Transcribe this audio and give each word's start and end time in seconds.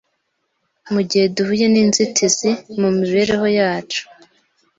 Mu 0.91 1.01
gihe 1.09 1.25
duhuye 1.35 1.65
n’inzitizi 1.73 2.51
mu 2.79 2.89
mibereho 2.97 3.47
yacu 3.59 4.03